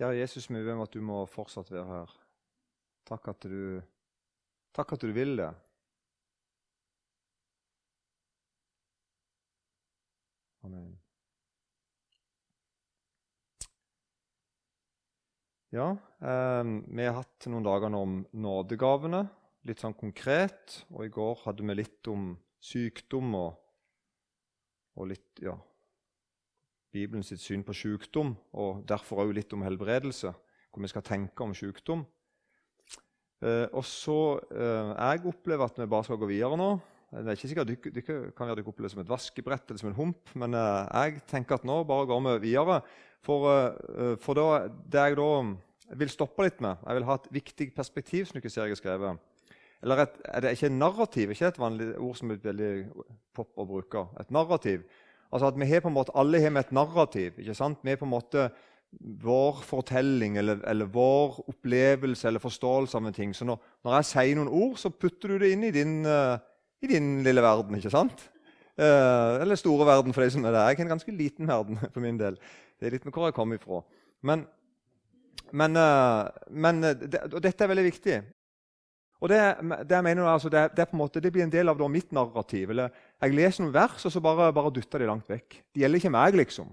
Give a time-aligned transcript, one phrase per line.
[0.00, 2.12] Kjære Jesus, vi ber om at du må fortsatt være her.
[3.04, 3.82] Takk at du,
[4.72, 5.50] takk at du vil det.
[10.64, 10.94] Amen.
[15.76, 15.90] Ja,
[16.24, 19.26] eh, vi har hatt noen dager nå om nådegavene,
[19.68, 20.80] litt sånn konkret.
[20.94, 23.52] Og i går hadde vi litt om sykdom og,
[24.96, 25.60] og litt ja,
[26.92, 30.32] Bibelen sitt syn på sykdom, og derfor òg litt om helbredelse,
[30.70, 32.02] hvor vi skal tenke om sykdom.
[33.40, 36.74] Eh, og så eh, Jeg opplever at vi bare skal gå videre nå.
[37.10, 39.88] Det er ikke sikkert dere, dere kan være dere det som et vaskebrett eller som
[39.90, 42.82] en hump, men eh, jeg tenker at nå bare går vi videre.
[43.26, 45.30] For, eh, for da, det jeg da
[45.98, 48.82] vil stoppe litt med Jeg vil ha et viktig perspektiv som dere ser jeg har
[48.82, 49.26] skrevet.
[49.80, 51.30] Eller et, er det ikke et narrativ?
[51.32, 52.72] Ikke et vanlig ord som er veldig
[53.36, 54.04] pop å bruke.
[54.20, 54.84] Et narrativ.
[55.30, 57.38] Altså at vi har på en måte, Alle har med et narrativ.
[57.38, 57.78] ikke sant?
[57.82, 58.50] Vi er på en måte
[59.22, 63.34] vår fortelling eller, eller, vår opplevelse eller forståelse av en ting.
[63.34, 66.38] Så når, når, jeg sier noen ord, så putter du det inn i din, uh,
[66.82, 67.76] i din lille verden.
[67.78, 68.26] ikke sant?
[68.80, 70.72] Uh, eller store verden for de som er der.
[70.72, 72.38] Jeg er en ganske liten verden for min del.
[72.80, 73.84] Det er litt med hvor jeg kommer ifra.
[74.26, 74.44] Men,
[75.52, 78.20] men, uh, men det, og dette er veldig viktig.
[79.20, 79.38] Og det,
[79.84, 82.70] det, jeg mener, altså, det, det, måte, det, blir en del av mitt narrativ.
[82.72, 82.88] Eller,
[83.20, 85.58] jeg leser noen vers, og så bare, bare dytter de langt vekk.
[85.74, 86.70] De gjelder ikke meg, liksom.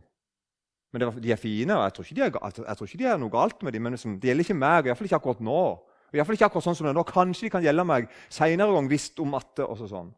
[0.95, 3.19] Men de er fine, og jeg tror ikke de er, jeg tror ikke de er
[3.19, 5.63] noe galt med dem, men liksom, de gjelder ikke meg, iallfall ikke akkurat nå.
[6.07, 7.03] Og i fall ikke akkurat sånn som det er nå.
[7.07, 10.13] Kanskje de kan gjelde meg seinere gang, hvis om at det, og sånn.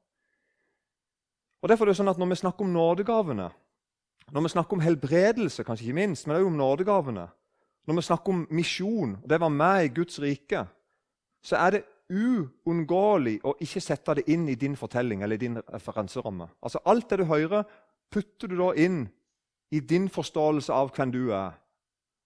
[1.60, 3.50] Og derfor er det sånn at Når vi snakker om nådegavene,
[4.30, 7.26] når vi snakker om helbredelse, kanskje ikke minst, men også om nådegavene,
[7.90, 10.68] når vi snakker om misjon, og det var meg i Guds rike,
[11.42, 16.48] så er det uunngåelig å ikke sette det inn i din fortelling eller din referanseramme.
[16.62, 17.64] Altså Alt det du hører,
[18.10, 19.04] putter du da inn
[19.72, 21.58] i din forståelse av hvem du er.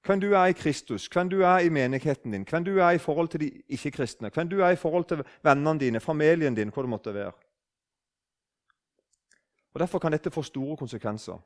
[0.03, 2.99] Hvem du er i Kristus, hvem du er i menigheten din, hvem du er i
[2.99, 6.83] forhold til de ikke-kristne, hvem du er i forhold til vennene dine, familien din, hva
[6.83, 7.31] det måtte være.
[9.73, 11.39] Og Derfor kan dette få store konsekvenser.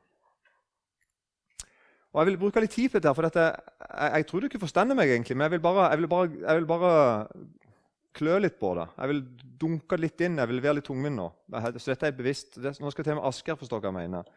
[2.12, 4.58] Og Jeg vil bruke litt tid på dette, for dette, jeg, jeg, tror du ikke
[4.58, 7.36] forstår meg, egentlig, men jeg vil bare, jeg vil bare, jeg vil bare
[8.16, 8.86] klø litt på det.
[8.96, 9.20] Jeg vil
[9.60, 10.38] dunke litt inn.
[10.40, 11.28] Jeg vil være litt tungvint nå.
[11.76, 12.58] Så dette er bevisst.
[12.58, 14.32] Nå skal jeg til med Asker forstå hva jeg mener.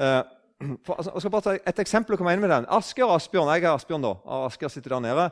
[0.00, 2.68] Uh, for, altså, jeg skal bare ta et eksempel og komme inn med den.
[2.68, 4.12] Asker og Asbjørn jeg er Asbjørn da,
[4.44, 5.30] Asker sitter der nede.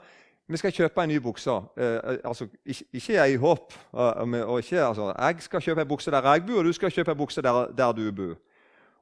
[0.48, 1.52] Vi skal kjøpe en ny bukse.
[1.52, 3.78] Uh, altså, ikke, ikke jeg i håp.
[3.92, 7.12] Og ikke, altså, jeg skal kjøpe en bukse der jeg bor, og du skal kjøpe
[7.12, 8.36] en bukse der, der du bor.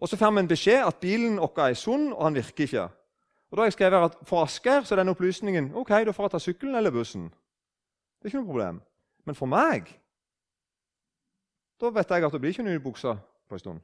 [0.01, 2.89] Og Så får vi en beskjed at bilen vår er sunn, og han virker ikke.
[3.51, 6.27] Og da har jeg skrevet at For Asker så er den opplysningen ok, da får
[6.27, 7.31] jeg ta sykkelen eller bussen.
[8.19, 8.83] Det er ikke noe problem.
[9.27, 9.91] Men for meg
[11.81, 13.13] da vet jeg at det blir ikke ny bukse
[13.49, 13.81] på en stund.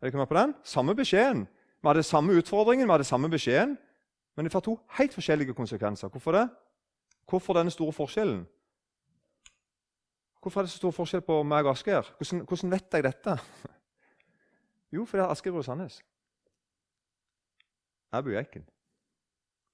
[0.00, 0.54] Er dere med på den?
[0.66, 1.46] Samme beskjeden.
[1.82, 3.76] Vi hadde samme utfordringen, vi hadde samme beskjeden,
[4.36, 6.08] men det får to helt forskjellige konsekvenser.
[6.08, 6.48] Hvorfor det?
[7.30, 8.46] Hvorfor denne store forskjellen?
[10.42, 12.06] Hvorfor er det så stor forskjell på meg og Asgeir?
[12.18, 13.38] Hvordan, hvordan, vet jeg dette?
[14.94, 16.02] Jo, fordi Asgeir bor i Sandnes.
[18.12, 18.62] Jeg bor i Eiken.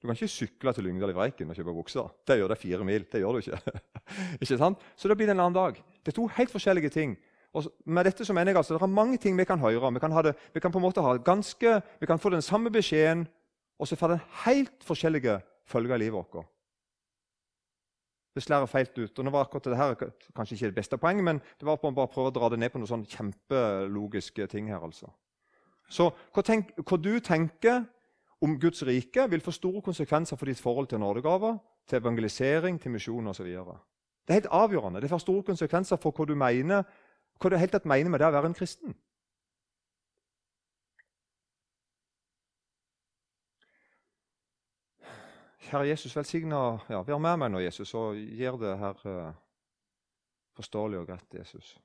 [0.03, 2.09] Du kan ikke sykle til Lyngdal i Veiken og kjøpe bukser.
[2.27, 3.05] Det gjør det fire mil.
[3.07, 3.61] Det gjør du ikke.
[4.43, 4.81] ikke sant?
[4.99, 5.79] Så da blir det en annen dag.
[6.03, 7.15] Det er to helt forskjellige ting.
[7.55, 9.93] Og med dette så mener altså, Det er mange ting vi kan høre.
[9.93, 12.71] Vi kan, det, vi kan på en måte ha ganske, vi kan få den samme
[12.71, 13.29] beskjeden,
[13.79, 16.47] og så får den helt forskjellige følger i livet vårt.
[18.35, 19.19] Det slår feilt ut.
[19.19, 19.95] og nå var akkurat det her
[20.35, 22.59] kanskje ikke det beste poenget, men det var på å bare prøve å dra det
[22.59, 24.83] ned på noen sånne kjempelogiske ting her.
[24.83, 25.13] altså.
[25.89, 27.85] Så hva, tenk, hva du tenker
[28.43, 32.91] om Guds rike vil få store konsekvenser for ditt forhold til nådegaver, til evangelisering, til
[32.91, 33.47] misjon osv.
[33.47, 35.01] Det er helt avgjørende.
[35.01, 36.83] Det får store konsekvenser for hva du mener,
[37.39, 38.95] hva du helt mener med det å være en kristen.
[45.73, 46.59] Herre Jesus, velsigna
[46.91, 49.33] ja, Vær med meg nå, Jesus, og gjør det her uh,
[50.59, 51.79] forståelig og greit, Jesus.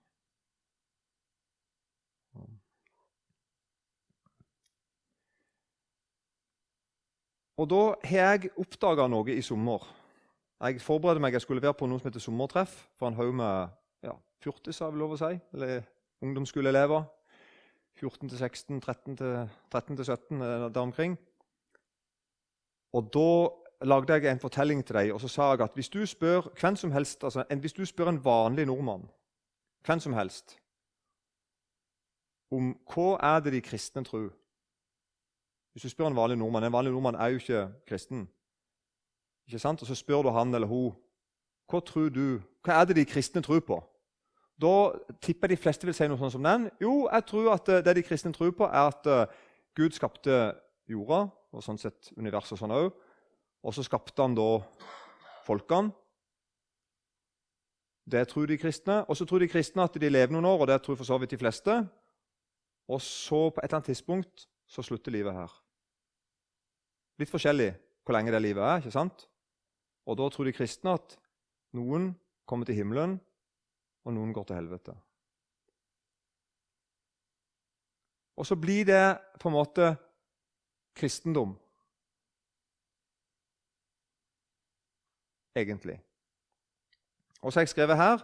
[7.58, 9.86] Og da har jeg oppdaga noe i sommer.
[10.62, 13.74] Jeg forberedte meg, jeg skulle være på noe som heter sommertreff for en haug med
[14.06, 14.14] ja,
[14.44, 15.82] fjortiser, jeg lov å si, eller
[16.26, 17.06] ungdomsskoleelever.
[17.98, 19.38] 14 til 16, 13 til,
[19.74, 20.42] 13 til 17,
[20.74, 21.18] der omkring.
[22.94, 23.30] Og da
[23.86, 26.78] lagde jeg en fortelling til deg, og så sa jeg at hvis du spør hvem
[26.78, 29.10] som helst, altså, hvis du spør en vanlig nordmann
[29.86, 30.58] hvem som helst
[32.52, 34.30] om hva er det de kristne tror
[35.78, 38.24] hvis du spør en vanlig nordmann En vanlig nordmann er jo ikke kristen.
[39.46, 39.82] Ikke sant?
[39.82, 40.96] Og Så spør du han eller hun
[41.70, 43.78] hva tror du, hva er det de kristne tror på.
[44.58, 44.72] Da
[45.22, 46.70] tipper de fleste vil si noe sånt som den.
[46.82, 49.28] Jo, jeg tror at eh, det de kristne tror på, er at uh,
[49.76, 50.56] Gud skapte
[50.90, 51.20] jorda
[51.52, 52.90] og sånn sett universet og sånn òg.
[53.62, 54.48] Og så skapte han da
[55.46, 55.92] folkene.
[58.08, 59.04] Det tror de kristne.
[59.06, 61.20] Og så tror de kristne at de lever noen år, og det tror for så
[61.22, 61.82] vidt de fleste.
[62.88, 65.52] Og så på et eller annet tidspunkt så slutter livet her.
[67.18, 67.72] Litt forskjellig
[68.06, 68.82] hvor lenge det livet er.
[68.82, 69.28] ikke sant?
[70.08, 71.18] Og da tror de kristne at
[71.76, 72.14] noen
[72.48, 73.18] kommer til himmelen,
[74.08, 74.96] og noen går til helvete.
[78.38, 79.96] Og så blir det på en måte
[80.96, 81.58] kristendom.
[85.58, 85.98] Egentlig.
[87.42, 88.22] Og så har jeg skrevet her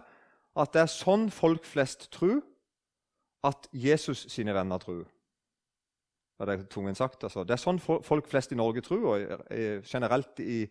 [0.54, 2.38] at det er sånn folk flest tror
[3.44, 5.04] at Jesus sine venner tror.
[6.34, 7.22] Det er tungen sagt.
[7.24, 7.44] Altså.
[7.46, 10.64] Det er sånn folk flest i Norge tror, og generelt i,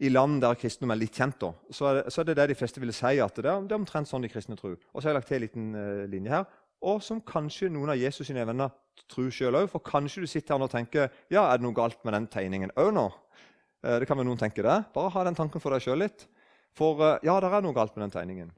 [0.00, 2.48] i land der kristendom er litt kjent, da, så, er det, så er det det
[2.52, 3.18] de fleste ville si.
[3.20, 4.78] at Det er, det er omtrent sånn de kristne tror.
[4.94, 6.48] Og så har jeg lagt til en liten uh, linje her
[6.86, 8.70] og som kanskje noen av Jesus sine venner
[9.10, 9.68] tror sjøl òg.
[9.72, 12.74] For kanskje du sitter her og tenker ja, er det noe galt med den tegningen
[12.78, 13.08] òg nå?
[13.82, 14.78] Uh, det kan vel noen tenke det.
[14.94, 16.26] Bare ha den tanken for deg sjøl litt.
[16.78, 18.54] For uh, ja, det er noe galt med den tegningen.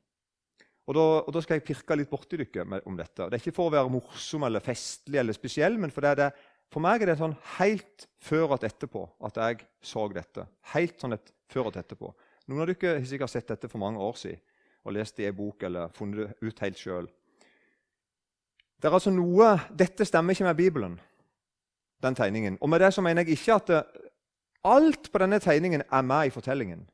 [0.91, 3.29] Og da, og da skal jeg pirke litt borti dere om dette.
[3.31, 6.33] Det er ikke for å være morsom eller festlig eller spesiell, men for, det
[6.71, 10.49] for meg er det sånn helt før og etterpå at jeg så dette.
[10.73, 12.11] Helt sånn et før og etterpå.
[12.51, 14.43] Noen av dere har sikkert sett dette for mange år siden
[14.81, 17.09] og lest det i en bok eller funnet det ut helt sjøl.
[18.81, 20.95] Det er altså noe, Dette stemmer ikke med Bibelen,
[22.01, 22.57] den tegningen.
[22.65, 23.83] Og med det så mener jeg ikke at det,
[24.65, 26.87] alt på denne tegningen er med i fortellingen.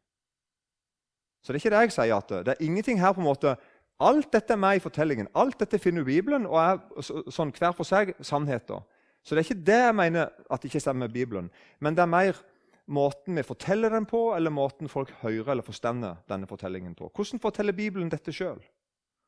[1.43, 2.17] Så det er ikke det jeg sier.
[2.17, 3.55] at det, det er ingenting her på en måte,
[3.99, 5.29] Alt dette er med i fortellingen.
[5.35, 8.83] Alt dette finner du i Bibelen og er sånn hver for seg sannheter.
[9.25, 11.49] Så det er ikke det jeg mener at det ikke stemmer med Bibelen.
[11.81, 12.43] Men det er mer
[12.87, 17.09] måten vi forteller den på, eller måten folk hører eller forstender denne fortellingen på.
[17.15, 18.61] Hvordan forteller Bibelen dette sjøl?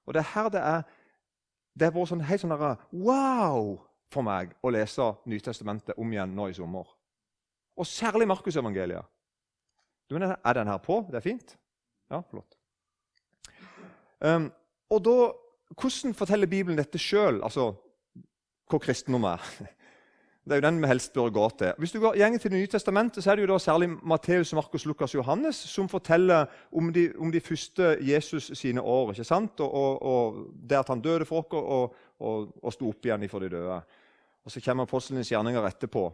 [0.07, 0.83] Og det er her det er
[1.79, 2.55] det har vært sånn, helt sånn
[3.07, 3.77] wow
[4.11, 6.89] for meg å lese Nytestamentet om igjen nå i sommer.
[7.79, 9.07] Og særlig Markusevangeliet.
[10.11, 11.05] Er den her på?
[11.11, 11.55] Det er fint?
[12.11, 12.58] Ja, flott.
[14.21, 14.53] Um,
[14.91, 15.19] og da,
[15.69, 17.75] Hvordan forteller Bibelen dette sjøl, altså
[18.69, 19.43] hvor kristendom er?
[20.49, 21.73] Det er jo den vi helst bør gå til.
[21.79, 24.55] Hvis du går gjenger til Det nye testamentet, så er det jo da særlig Matteus,
[24.57, 29.11] Markus, Lukas og Johannes som forteller om de, om de første Jesus sine år.
[29.13, 29.61] ikke sant?
[29.61, 33.29] Og, og, og det at han døde for oss og, og, og sto opp igjen
[33.29, 33.81] for de døde.
[34.45, 36.09] Og Så kommer apostlenes gjerninger etterpå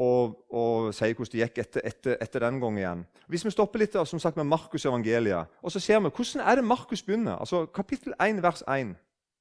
[0.00, 3.02] og, og sier hvordan det gikk etter, etter, etter, den gang igjen.
[3.28, 6.60] Hvis vi stopper litt som sagt, med Markus' evangeliet, og så ser vi hvordan er
[6.60, 7.36] det Markus begynner.
[7.36, 8.94] Altså Kapittel 1, vers 1.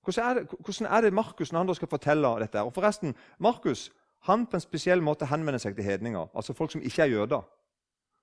[0.03, 2.61] Hvordan er, det, det Markus når han skal fortelle dette?
[2.61, 3.89] Og forresten, Markus
[4.27, 7.45] han på en spesiell måte henvender seg til hedninger, altså folk som ikke er jøder.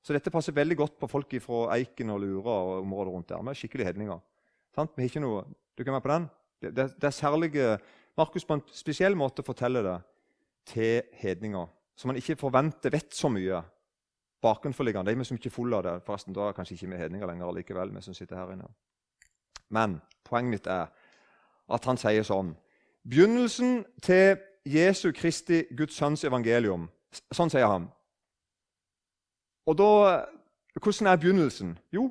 [0.05, 3.43] Så dette passer veldig godt på folk fra Eiken og Lura og området rundt der.
[3.43, 4.19] Vi er skikkelig hedninger.
[4.77, 4.93] Sant?
[4.95, 5.47] Vi har ikke noe,
[5.79, 6.29] du kan være på den?
[6.63, 7.79] Det, det, det er særlige,
[8.17, 9.97] Markus på en spesiell måte forteller det
[10.67, 13.63] til hedninger, som man ikke forventer vet så mye
[14.43, 15.13] bakenforliggende.
[15.13, 16.03] De er som ikke er fulle av det.
[16.07, 17.95] Forresten, Da er kanskje ikke vi hedninger lenger likevel.
[17.95, 18.69] vi som sitter her inne.
[19.69, 20.87] Men poenget mitt er
[21.69, 22.57] at han sier sånn
[23.07, 26.89] Begynnelsen til Jesu Kristi, Guds sønns evangelium.
[27.33, 27.89] Sånn sier han.
[29.67, 30.27] Og da,
[30.83, 31.79] Hvordan er begynnelsen?
[31.93, 32.11] Jo,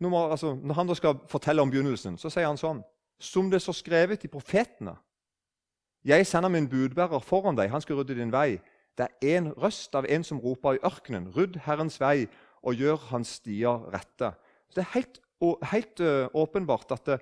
[0.00, 2.82] når, altså, når han da skal fortelle om begynnelsen, så sier han sånn
[3.18, 4.96] Som det står skrevet i profetene.
[6.04, 8.58] Jeg sender min budbærer foran deg, han skal rydde din vei.
[8.98, 12.26] Det er en røst av en som roper i ørkenen, rydd Herrens vei
[12.62, 14.34] og gjør hans stier rette.
[14.68, 15.20] Så det er helt,
[15.72, 16.02] helt
[16.34, 17.20] åpenbart at det,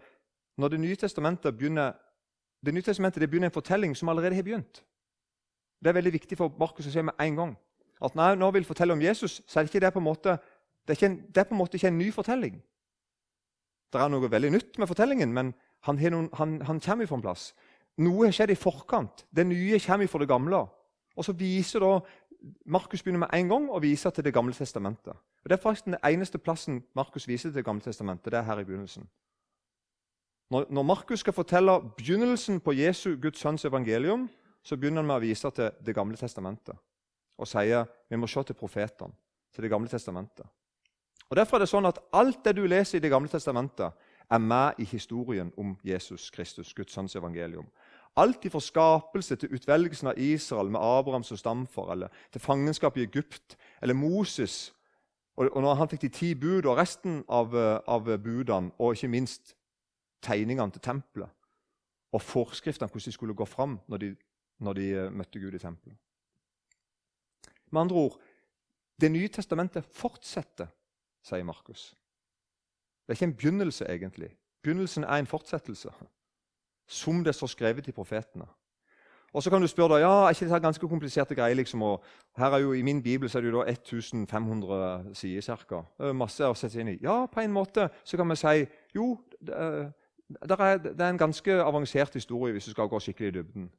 [0.59, 1.95] når Det nye testamentet begynner
[2.61, 4.83] det nye testamentet det begynner en fortelling som allerede har begynt.
[5.81, 7.55] Det er veldig viktig for Markus å se med en gang.
[8.05, 10.37] At når han vil fortelle om Jesus, så er det ikke det på en måte,
[10.89, 12.61] det er, en, det er på en måte ikke en ny fortelling.
[13.93, 15.55] Det er noe veldig nytt med fortellingen, men
[15.89, 17.47] han, noen, han, han kommer fra en plass.
[18.01, 19.25] Noe har skjedd i forkant.
[19.33, 20.63] Det nye kommer fra det gamle.
[21.21, 21.99] Og så viser da,
[22.65, 25.13] Markus begynner med en gang å vise til Det gamle testamentet.
[25.13, 28.33] Og Det er faktisk den eneste plassen Markus viser til Det gamle testamentet.
[28.33, 29.09] det er her i begynnelsen.
[30.51, 34.29] Når, når Markus skal fortelle begynnelsen på Jesu Guds sønns evangelium,
[34.63, 36.77] så begynner han med å vise til Det gamle testamentet
[37.41, 39.13] og sier vi må se til profetene,
[39.55, 40.47] til Det gamle testamentet.
[41.31, 43.93] Og Derfor er det sånn at alt det du leser i Det gamle testamentet,
[44.31, 47.67] er med i historien om Jesus Kristus, Guds sønns evangelium.
[48.17, 53.05] Alt fra skapelse til utvelgelsen av Israel med Abraham som stamfar, eller til fangenskap i
[53.07, 54.75] Egypt, eller Moses,
[55.37, 57.55] og, og når han fikk de ti bud, og resten av,
[57.89, 59.55] av budene, og ikke minst
[60.23, 61.31] tegningene til tempelet
[62.13, 64.11] og forskriftene hvordan de skulle gå fram når de,
[64.59, 65.97] når de eh, møtte Gud i tempelet.
[67.71, 68.21] Med andre ord
[69.01, 70.67] Det nye testamentet fortsetter,
[71.25, 71.97] sier Markus.
[73.07, 74.29] Det er ikke en begynnelse, egentlig.
[74.63, 75.89] Begynnelsen er en fortsettelse,
[76.91, 78.49] som det står skrevet i profetene.
[79.31, 81.55] Og så kan du spørre da, ja, er ikke dette ganske kompliserte greier.
[81.55, 82.03] liksom, og
[82.37, 85.85] her er jo, I min bibel så er det jo da 1500 sider ca.
[86.13, 86.99] Masse å sette inn i.
[87.03, 89.55] Ja, på en måte så kan vi si jo, det
[90.59, 93.71] er, det er en ganske avansert historie hvis du skal gå skikkelig i dybden.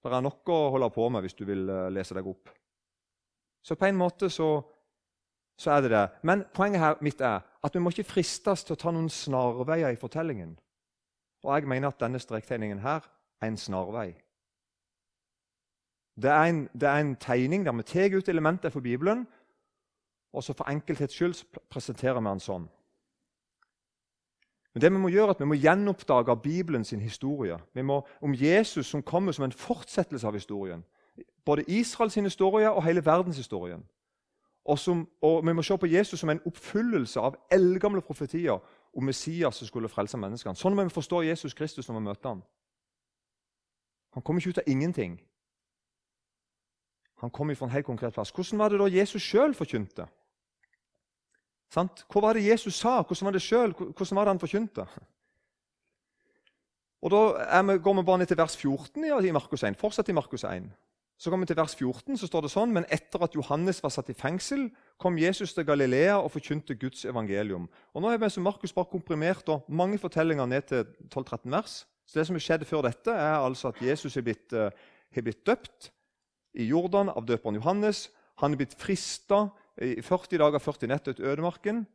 [0.00, 2.48] Det er nok å holde på med hvis du vil eh, lese deg opp.
[3.60, 4.62] Så på en måte så,
[5.60, 6.06] så er det det.
[6.24, 9.92] Men poenget her mitt er at vi må ikke fristes til å ta noen snarveier
[9.92, 10.56] i fortellingen.
[11.42, 13.00] Og jeg mener at denne strektegningen her
[13.40, 14.14] er en snarvei.
[16.16, 19.26] Det er en, det er en tegning der vi tar ut elementer fra Bibelen,
[20.32, 22.68] og så for enkelthets skyld presenterer vi den sånn.
[24.74, 27.56] Men det vi må gjøre er at vi må gjenoppdage Bibelen sin historie.
[27.74, 30.84] Vi må, om Jesus som kommer som en fortsettelse av historien.
[31.44, 33.82] Både Israels historie og hele verdenshistorien.
[34.64, 38.58] Og, som, og Vi må se på Jesus som en oppfyllelse av eldgamle profetier
[38.94, 40.58] om Messias som skulle frelse menneskene.
[40.58, 42.42] Sånn må vi forstå Jesus Kristus når vi møter ham.
[44.16, 45.20] Han kommer ikke ut av ingenting.
[47.20, 48.32] Han kom fra en helt konkret plass.
[48.32, 50.08] Hvordan var det da Jesus sjøl forkynte?
[51.70, 52.04] Sant?
[52.10, 53.02] Hva var det Jesus sa?
[53.02, 53.74] Hvordan var det selv?
[53.78, 54.86] Hvordan var det han forkynte?
[57.00, 59.76] Og Da vi, går vi bare ned til vers 14 i Markus 1.
[59.76, 60.66] Fortsatt i Markus 1.
[61.20, 63.92] Så kommer vi til vers 14, så står det sånn, Men etter at Johannes var
[63.92, 67.66] satt i fengsel, kom Jesus til Galilea og forkynte Guds evangelium.
[67.92, 71.86] Og Nå har vi Markus bare komprimert og mange fortellinger ned til 12-13 vers.
[72.06, 74.70] Så Det som har skjedd før dette, er altså at Jesus har blitt, uh,
[75.12, 75.92] blitt døpt
[76.54, 78.08] i Jordan av døperen Johannes.
[78.40, 81.86] Han er blitt frista i 40 dager 40 netter ut ødemarken.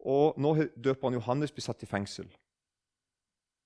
[0.00, 2.26] Og nå har døperen Johannes blitt satt i fengsel.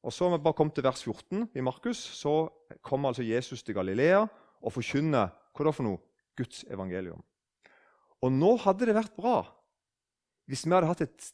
[0.04, 1.96] Og Så har vi bare kommet til vers 14 i Markus.
[1.96, 2.50] Så
[2.82, 4.26] kommer altså Jesus til Galilea
[4.66, 6.02] og forkynne hva da for noe?
[6.36, 7.22] Guds evangelium.
[8.20, 9.40] Og nå hadde det vært bra
[10.46, 11.30] hvis vi hadde hatt et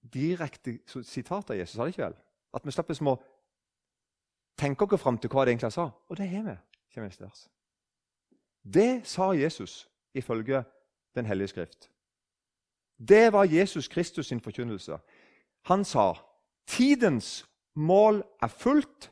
[0.00, 1.76] direkte sitat av Jesus.
[1.78, 2.16] hadde ikke vel?
[2.56, 3.18] At vi slapp å
[4.58, 5.90] tenke oss fram til hva det egentlig sa.
[6.08, 6.56] Og det har vi.
[8.62, 10.64] Det sa Jesus ifølge
[11.14, 11.90] Den hellige skrift.
[13.08, 14.98] Det var Jesus Kristus sin forkynnelse.
[15.66, 16.14] Han sa
[16.66, 19.10] tidens mål er fullt,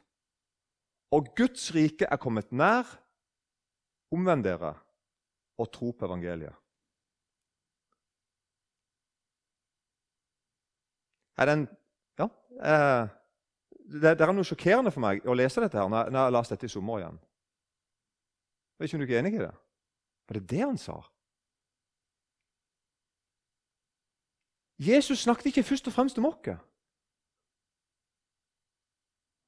[1.10, 2.86] og Guds rike er kommet nær.
[4.14, 4.72] Omvend dere
[5.58, 6.54] og tro på evangeliet.
[11.38, 11.68] Er det en
[12.18, 12.26] Ja.
[12.64, 13.08] Eh,
[13.88, 16.56] det, det, er noe sjokkerende for meg å lese dette her når, når jeg leste
[16.56, 17.20] dette i sommer igjen.
[18.74, 19.54] Jeg vet ikke om du er enig i det?
[20.28, 20.98] Var det det han sa?
[24.78, 26.58] Jesus snakket ikke først og fremst om oss.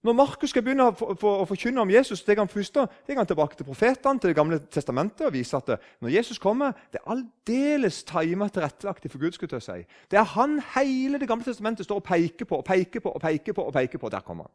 [0.02, 3.66] Når Markus skal begynne å forkynne om Jesus, det han først, det han tilbake til
[3.69, 8.52] profetene, til Det gamle testamentet, og viser at når Jesus kommer, det er aldeles timet
[8.52, 9.33] tilrettelagt for Gud.
[9.33, 9.85] skulle jeg si.
[10.11, 13.11] Det er han hele Det gamle testamentet står og peker på og peker på.
[13.11, 14.09] og peker på, og peker på.
[14.09, 14.52] Der kommer han.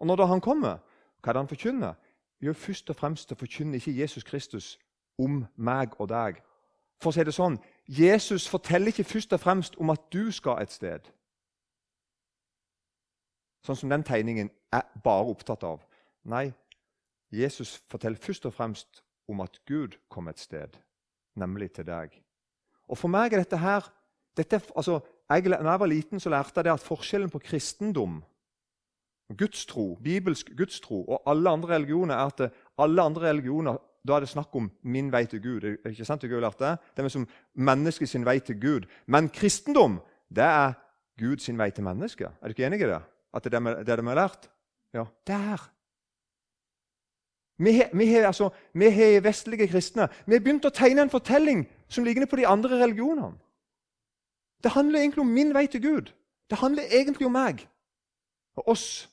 [0.00, 0.78] Og når han kommer,
[1.22, 1.94] hva er det han forkynner?
[2.42, 4.78] Jo, først og fremst å forkynne ikke Jesus Kristus
[5.18, 6.42] om meg og deg.
[7.00, 10.58] For å si det sånn, Jesus forteller ikke først og fremst om at du skal
[10.62, 11.06] et sted.
[13.62, 15.82] Sånn som den tegningen er bare opptatt av.
[16.28, 16.50] Nei,
[17.32, 20.76] Jesus forteller først og fremst om at Gud kom et sted,
[21.38, 22.14] nemlig til deg.
[22.90, 23.86] Og For meg er dette her
[24.36, 28.22] dette, altså, jeg, når jeg var liten, så lærte jeg at forskjellen på kristendom,
[29.38, 33.78] gudstro, bibelsk gudstro og alle andre religioner er at alle andre religioner
[34.08, 35.60] da er det snakk om min vei til Gud.
[35.60, 36.22] Det er Ikke sant?
[36.22, 38.86] Du har lært Det Det er som menneskets vei til Gud.
[39.06, 40.72] Men kristendom det er
[41.18, 42.26] Guds vei til mennesket.
[42.42, 43.02] Er du ikke enig i det?
[43.32, 44.50] At det er det, det vi har lært?
[44.92, 45.68] Ja, der.
[47.62, 52.36] Vi har, altså, vestlige kristne vi har begynt å tegne en fortelling som ligner på
[52.40, 53.38] de andre religionene.
[54.62, 56.12] Det handler egentlig om min vei til Gud.
[56.50, 57.68] Det handler egentlig om meg
[58.56, 59.08] og oss.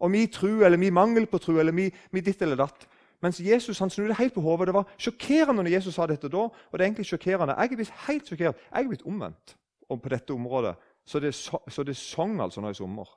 [0.00, 2.88] Og min tro eller min mangel på tro eller min ditt eller datt.
[3.22, 4.66] Mens Jesus han snudde helt på hodet.
[4.68, 6.48] Det var sjokkerende når Jesus sa dette da.
[6.48, 7.54] og det er egentlig sjokkerende.
[7.58, 8.56] Jeg er blitt helt sjokkert.
[8.72, 9.56] Jeg er blitt omvendt
[9.88, 10.76] på dette området.
[11.10, 13.08] Så det, så det sang altså nå i sommer.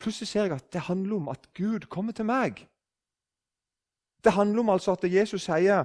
[0.00, 2.62] Plutselig ser jeg at det handler om at Gud kommer til meg.
[4.24, 5.84] Det handler om altså at Jesus sier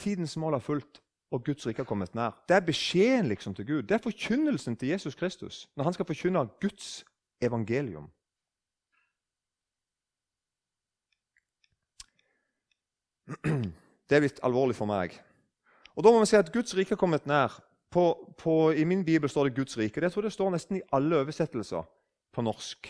[0.00, 2.30] tidens mål er fullt, og Guds rike er kommet nær.
[2.48, 3.82] Det er beskjeden liksom til Gud.
[3.82, 7.04] Det er forkynnelsen til Jesus Kristus når han skal forkynne Guds
[7.40, 8.08] evangelium.
[14.08, 15.20] Det er blitt alvorlig for meg.
[15.96, 17.65] Og Da må vi si at Guds rike er kommet nær.
[17.90, 20.00] På, på, I min bibel står det Guds rike.
[20.00, 21.82] Det tror jeg det står nesten i alle oversettelser
[22.32, 22.86] på norsk.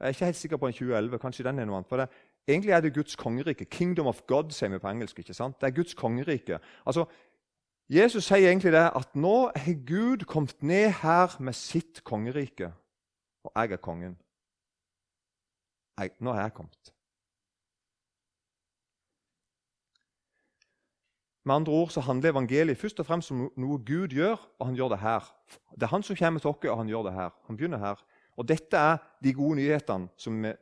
[0.00, 1.18] Jeg er ikke helt sikker på en 2011.
[1.18, 1.88] Kanskje den er noe annet.
[1.88, 2.08] For det,
[2.48, 3.64] egentlig er det Guds kongerike.
[3.64, 5.18] 'Kingdom of God', sier vi på engelsk.
[5.18, 5.60] ikke sant?
[5.60, 6.58] Det er Guds kongerike.
[6.86, 7.04] Altså,
[7.90, 12.72] Jesus sier egentlig det at nå har Gud kommet ned her med sitt kongerike,
[13.44, 14.18] og jeg er kongen.
[15.98, 16.91] jeg, nå har jeg kommet.
[21.44, 24.76] Med andre ord så handler evangeliet først og fremst om noe Gud gjør, og han
[24.78, 25.30] gjør det her.
[25.74, 27.30] Det er han som kommer til oss, og han gjør det her.
[27.46, 28.02] Han begynner her.
[28.36, 30.52] Og Dette er de gode nyhetene som vi,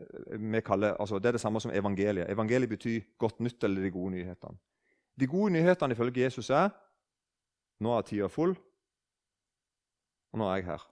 [0.53, 2.31] vi kaller, altså det er det samme som evangeliet.
[2.31, 4.57] Evangeliet betyr godt nytt eller de gode nyhetene.
[5.21, 6.71] De gode nyhetene ifølge Jesus er
[7.81, 8.53] nå er tida full,
[10.33, 10.83] og nå er jeg her.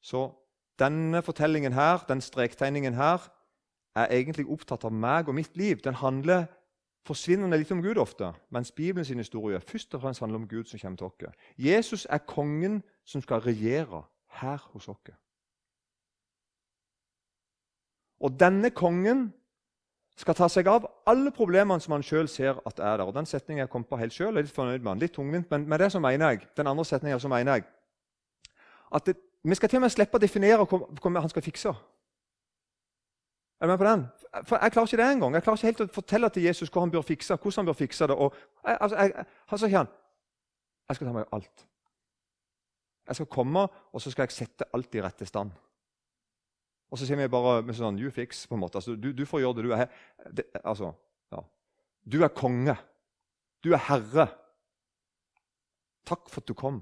[0.00, 0.22] Så
[0.80, 3.28] denne fortellingen her, den strektegningen her,
[3.96, 5.80] er egentlig opptatt av meg og mitt liv.
[5.84, 6.46] Den handler
[7.06, 10.78] forsvinnende litt om Gud ofte, mens Bibelens historie først og fremst handler om Gud som
[10.78, 11.42] kommer til oss.
[11.58, 14.04] Jesus er kongen som skal regjere
[14.40, 15.12] her hos oss.
[18.20, 19.30] Og denne kongen
[20.20, 23.06] skal ta seg av alle problemene som han sjøl ser at er der.
[23.08, 25.50] Og Den setningen jeg kom på helt selv, er litt fornøyd med han, Litt tungvint,
[25.50, 27.64] men med det så mener jeg, den andre setningen så mener jeg
[28.92, 31.72] at det, vi skal til og med slippe å definere hva han skal fikse.
[33.60, 34.04] Er du med på den?
[34.44, 35.34] For Jeg klarer ikke det engang.
[35.34, 37.80] Jeg klarer ikke helt å fortelle til Jesus hva han bør fikse, hvordan han bør
[37.80, 38.16] fikse det.
[38.16, 39.90] Og, altså, jeg, han sa ikke han
[40.88, 41.66] Jeg skal ta meg av alt.
[43.10, 45.52] Jeg skal komme, og så skal jeg sette alt i rette stand.
[46.90, 48.46] Og så sier vi bare med sånn you fix.
[48.46, 48.78] på en måte.
[48.78, 49.86] Altså, du, du, får gjøre det du er.
[50.30, 50.92] Det, altså,
[51.32, 51.42] ja.
[52.02, 52.74] Du er konge.
[53.62, 54.26] Du er herre.
[56.06, 56.80] Takk for at du kom.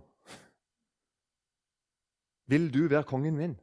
[2.49, 3.59] Vil du være kongen min?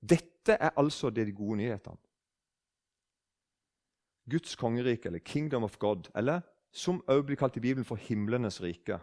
[0.00, 1.96] Dette er altså de gode nyhetene.
[4.30, 6.40] Guds kongerike, eller Kingdom of God, eller
[6.72, 8.98] som også blir kalt i Bibelen for himlenes rike.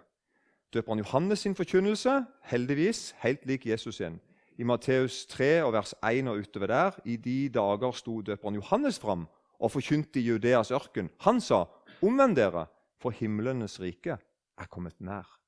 [0.74, 4.20] Døperen Johannes sin forkynnelse, heldigvis helt lik Jesus sin.
[4.58, 9.00] I Matteus 3 og vers 1 og utover der, i de dager sto døperen Johannes
[9.00, 9.28] fram
[9.60, 11.10] og forkynte i Judeas ørken.
[11.20, 11.66] Han sa,
[12.02, 12.66] 'Omvend dere,
[13.00, 14.18] for himlenes rike
[14.58, 15.40] er kommet nær.'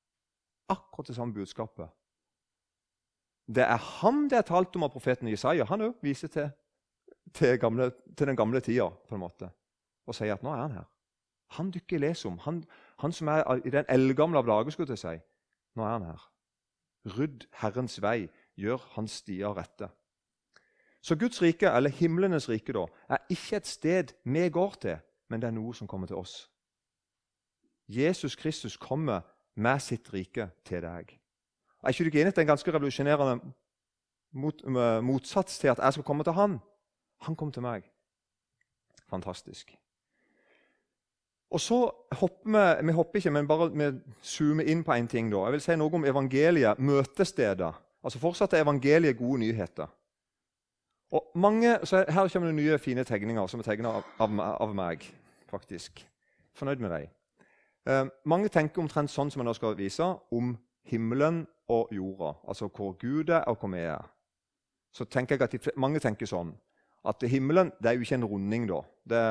[0.68, 1.88] Akkurat det samme budskapet
[3.54, 5.66] det er ham det er talt om av profeten Jesaja.
[5.66, 6.50] Han òg viser til,
[7.34, 9.50] til, gamle, til, den gamle tida på en måte,
[10.06, 10.88] og sier at nå er han her.
[11.58, 12.38] Han dykker i lesom.
[12.46, 12.62] Han,
[13.02, 15.16] han som er i den eldgamle av dager, skulle jeg si.
[15.74, 16.28] Nå er han her.
[17.16, 18.28] Rydd Herrens vei,
[18.60, 19.88] gjør hans stier rette.
[21.02, 25.42] Så Guds rike, eller himlenes rike, da, er ikke et sted vi går til, men
[25.42, 26.44] det er noe som kommer til oss.
[27.88, 29.24] Jesus Kristus kommer
[29.56, 31.16] med sitt rike til deg.
[31.82, 33.52] Er ikke du ikke enig at det er en ganske revolusjonerende
[34.32, 34.64] mot,
[35.02, 36.58] motsats til at jeg skal komme til han?
[37.26, 37.88] Han kom til meg.
[39.08, 39.76] Fantastisk.
[41.50, 43.88] Og så hopper vi, vi hopper ikke, men bare vi
[44.22, 45.30] zoomer inn på én ting.
[45.32, 45.44] da.
[45.44, 47.80] Jeg vil si noe om evangeliet, møtesteder.
[48.04, 49.86] Altså Fortsatt er evangeliet gode nyheter.
[51.10, 54.74] Og mange, så Her kommer det nye, fine tegninger som er tegna av, av, av,
[54.74, 55.14] meg.
[55.50, 56.06] faktisk.
[56.54, 57.08] Fornøyd med dem.
[57.86, 62.68] Eh, mange tenker omtrent sånn som jeg nå skal vise, om himmelen og jorda, altså
[62.68, 64.02] hvor Gud er og hvor vi er,
[64.92, 66.50] så tenker jeg at de, mange tenker sånn
[67.06, 68.80] at himmelen det er jo ikke en runding, da.
[69.08, 69.22] Det,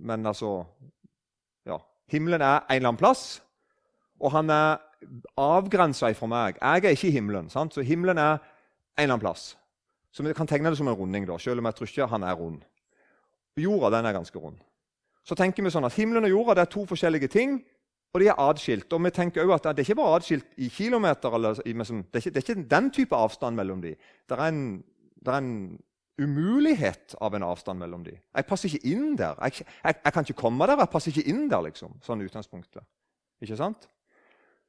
[0.00, 0.62] men altså
[1.66, 3.42] ja, Himmelen er en eller annen plass,
[4.20, 4.78] og han er
[5.38, 6.56] avgrensa fra meg.
[6.60, 7.50] Jeg er ikke i himmelen.
[7.52, 7.74] Sant?
[7.74, 8.40] Så himmelen er en
[8.96, 9.52] eller annen plass.
[10.10, 12.24] Så vi kan tegne det som en runding, da, selv om jeg tror ikke han
[12.24, 12.62] er rund.
[13.58, 14.56] Jorda den er ganske rund.
[15.26, 17.58] Så tenker vi sånn at Himmelen og jorda det er to forskjellige ting.
[18.14, 18.92] Og de er atskilt.
[18.92, 21.34] Og vi tenker også at Det er ikke bare atskilt i kilometer.
[21.34, 23.94] Eller, det, er ikke, det, er ikke, den type avstand mellom dem.
[24.28, 24.62] Det er en,
[25.24, 25.78] det er en
[26.18, 28.18] umulighet av en avstand mellom dem.
[28.34, 29.38] Jeg passer ikke inn der.
[29.44, 31.62] Jeg, jeg, jeg, kan ikke komme der, jeg passer ikke inn der.
[31.68, 32.86] liksom, sånn utgangspunktet.
[33.44, 33.86] Ikke sant?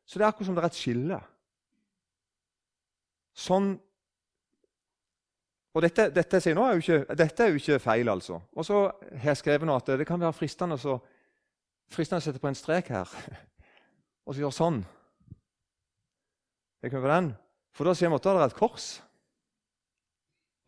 [0.06, 1.22] Så det er akkurat som det er et skille.
[3.40, 3.78] Sånn
[5.78, 8.40] Og dette, dette, er jo ikke, dette er jo ikke feil, altså.
[8.58, 10.96] Og så har jeg skrevet nå at det kan være fristende å
[11.90, 13.12] fristende å sette på en strek her
[14.26, 14.82] og så gjøre sånn.
[16.80, 17.34] Jeg på den,
[17.76, 18.88] For da ser vi at det er et kors.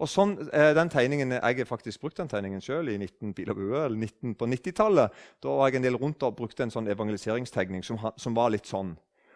[0.02, 3.60] Og sånn, den tegningen, Jeg har faktisk brukt den tegningen sjøl i 19 bil og
[3.60, 5.14] bue, eller 19 på 90-tallet.
[5.44, 8.66] Da var jeg en del rundt og brukte en sånn evangeliseringstegning som, som var litt
[8.66, 8.96] sånn.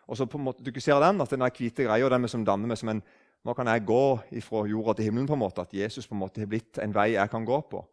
[0.09, 2.45] Og så på en måte, Du ser den, at den er hvite greia den som
[2.45, 3.03] danner meg som en
[3.45, 5.27] Nå kan jeg gå fra jorda til himmelen.
[5.27, 7.61] på en måte, At Jesus på en måte har blitt en vei jeg kan gå
[7.69, 7.85] på.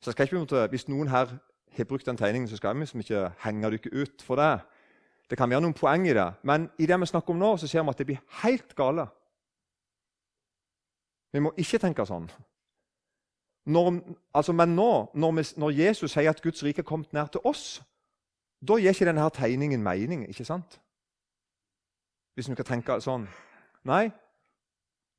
[0.00, 1.28] Så jeg skal ikke, Hvis noen her
[1.76, 4.60] har brukt den tegningen, så skal vi liksom ikke henge dere ut for det.
[5.30, 7.68] Det kan være noen poeng i det, men i det vi snakker om nå, så
[7.68, 9.06] ser vi at det blir helt gale.
[11.32, 12.30] Vi må ikke tenke sånn.
[13.68, 13.98] Når,
[14.34, 17.44] altså, men nå, når, vi, når, Jesus sier at Guds rike er kommet nær til
[17.44, 17.82] oss,
[18.64, 20.24] da gir ikke denne tegningen mening.
[20.28, 20.80] ikke sant?
[22.34, 23.26] Hvis vi kan tenke sånn.
[23.84, 24.08] Nei,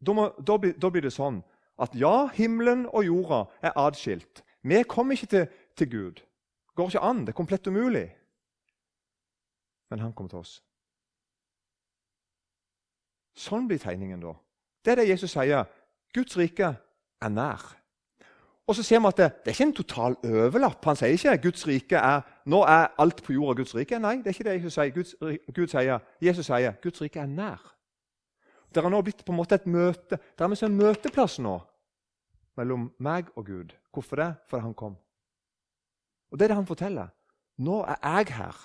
[0.01, 1.43] da, må, da, da blir det sånn
[1.79, 4.41] at ja, himmelen og jorda er atskilt.
[4.65, 5.45] Vi kommer ikke til,
[5.77, 6.23] til Gud
[6.79, 7.21] går ikke an.
[7.27, 8.07] Det er komplett umulig.
[9.89, 10.59] Men han kommer til oss.
[13.39, 14.33] Sånn blir tegningen da.
[14.83, 15.67] Det er det Jesus sier.
[16.15, 16.73] Guds rike
[17.21, 17.61] er nær.
[18.69, 20.83] Og så ser vi at det, det er ikke en total overlapp.
[20.85, 23.97] Han sier ikke Guds rike er, nå er alt på jorda Guds rike.
[24.01, 24.93] Nei, det er ikke det Jesus sier.
[24.93, 25.15] Guds,
[25.55, 27.63] Gud sier Jesus sier Guds rike er nær.
[28.69, 30.19] Det har nå blitt på en måte et møte.
[30.37, 31.55] Det er en møteplass nå
[32.59, 33.73] mellom meg og Gud.
[33.93, 34.29] Hvorfor det?
[34.51, 34.99] Fordi han kom.
[36.31, 37.07] Og Det er det han forteller.
[37.57, 38.57] Nå er jeg her.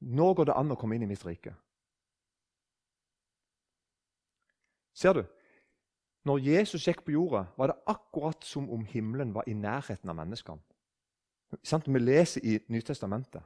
[0.00, 1.54] Nå går det an å komme inn i mitt rike.
[4.94, 5.22] Ser du?
[6.26, 10.18] Når Jesus gikk på jorda, var det akkurat som om himmelen var i nærheten av
[10.18, 10.60] menneskene.
[11.86, 13.42] Vi leser i Nytestamentet.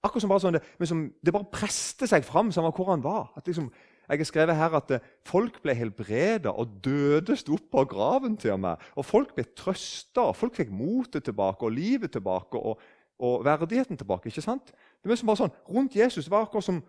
[0.00, 3.34] Akkurat som bare sånn, det, det bare preste seg fram samme hvor han var.
[3.36, 3.68] At liksom,
[4.10, 8.34] jeg har skrevet her at eh, folk ble helbreda, og døde sto opp av graven
[8.40, 8.80] til meg.
[8.98, 12.80] Og folk ble trøsta, folk fikk motet tilbake og livet tilbake og,
[13.22, 14.26] og, verdigheten tilbake.
[14.26, 14.72] ikke sant?
[14.98, 16.80] Det var som bare sånn, Rundt Jesus var akkurat som,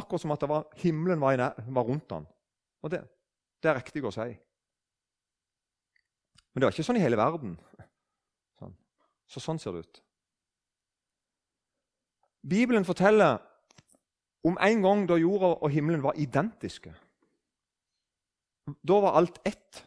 [0.00, 2.24] akkurat som at var, himmelen var, var rundt ham.
[2.80, 3.02] Og det,
[3.60, 4.30] det er riktig å si.
[6.50, 7.52] Men det var ikke sånn i hele verden.
[8.56, 8.72] Sånn.
[9.28, 10.02] Så sånn ser det ut.
[12.48, 13.42] Bibelen forteller
[14.44, 16.92] om en gang da jorda og himmelen var identiske.
[18.86, 19.84] Da var alt ett.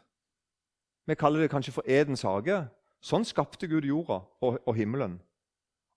[1.06, 2.62] Vi kaller det kanskje for Edens hage.
[3.04, 5.18] Sånn skapte Gud jorda og, og himmelen.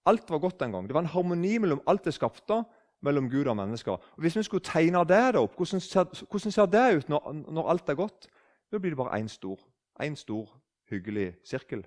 [0.08, 0.88] Alt var godt en gang.
[0.88, 2.62] Det var en harmoni mellom alt det skapte,
[3.04, 3.92] mellom Gud og mennesker.
[3.92, 7.70] Og hvis vi skulle tegne det opp, hvordan ser, hvordan ser det ut når, når,
[7.74, 8.28] alt er godt?
[8.72, 9.60] Da blir det bare én stor,
[10.04, 10.50] en stor,
[10.90, 11.84] hyggelig sirkel.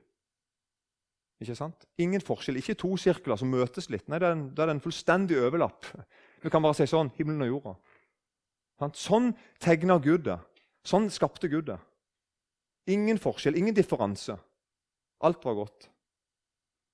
[1.41, 1.87] Ikke sant?
[1.99, 2.61] Ingen forskjell.
[2.61, 4.07] Ikke to sirkler som møtes litt.
[4.09, 5.89] Nei, det er en, det er en fullstendig overlapp.
[6.42, 7.74] Vi kan bare si sånn himmelen og jorda.
[8.96, 10.38] Sånn tegna Gud det.
[10.87, 11.76] Sånn skapte Gud det.
[12.90, 14.38] Ingen forskjell, ingen differanse.
[15.20, 15.90] Alt var godt.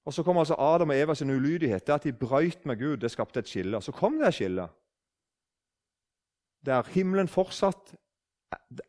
[0.06, 1.86] Og Så kom altså Adam og Eva sin ulydighet.
[1.86, 3.80] Det at de brøyt med Gud, det skapte et skille.
[3.82, 4.68] Så kom det et skille.
[6.66, 7.94] Der himmelen fortsatt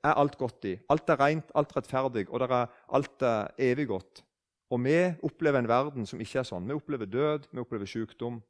[0.04, 0.76] er alt godt i.
[0.90, 4.24] Alt er rent, alt rettferdig, og er, alt er evig godt.
[4.70, 6.68] Og vi opplever en verden som ikke er sånn.
[6.68, 8.42] Vi opplever død, vi opplever sykdom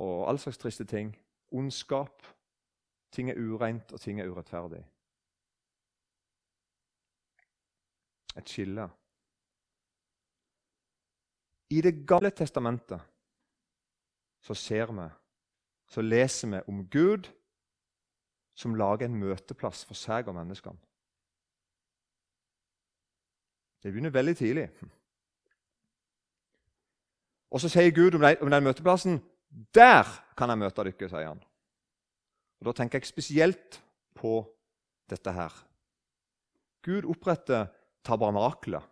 [0.00, 1.16] og all slags triste ting.
[1.52, 2.26] Ondskap.
[3.12, 4.84] Ting er ureint, og ting er urettferdig.
[8.38, 8.88] Et skille.
[11.70, 13.00] I Det gamle testamentet
[14.40, 15.08] så ser vi,
[15.86, 17.28] så leser vi om Gud
[18.54, 20.78] som lager en møteplass for seg og menneskene.
[23.82, 24.68] Det begynner veldig tidlig.
[27.50, 31.28] Og så sier Gud om den, om den møteplassen 'Der kan jeg møte dere', sier
[31.28, 31.42] han.
[32.60, 33.82] Og Da tenker jeg spesielt
[34.14, 34.46] på
[35.10, 35.52] dette her.
[36.82, 37.66] Gud oppretter
[38.04, 38.82] tabernaklet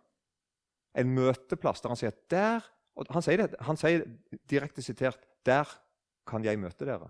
[0.95, 4.03] en møteplass der han sier der, og han sier, det, han sier
[4.49, 5.65] direkte sitert Der
[6.27, 7.07] kan jeg møte dere.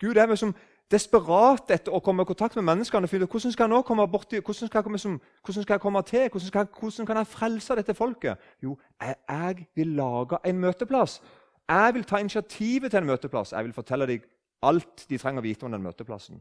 [0.00, 0.54] Gud er liksom
[0.90, 3.08] desperat etter å komme i kontakt med menneskene.
[3.10, 6.02] Hvordan skal jeg nå komme borti, hvordan skal jeg komme, som, hvordan skal jeg komme
[6.06, 6.28] til?
[6.30, 8.48] Hvordan, skal, hvordan, kan jeg frelse dette folket?
[8.62, 11.20] Jo, jeg, jeg vil lage en møteplass.
[11.66, 13.52] Jeg vil ta initiativet til en møteplass.
[13.52, 14.26] Jeg vil fortelle deg
[14.66, 16.38] alt de trenger å vite om den møteplassen.